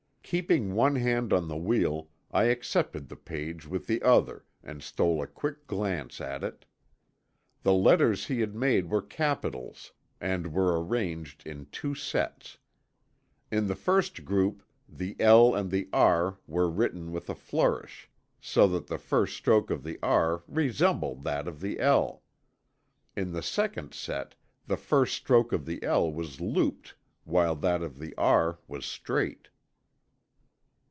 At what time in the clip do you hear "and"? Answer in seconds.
4.63-4.81, 10.21-10.53, 15.53-15.69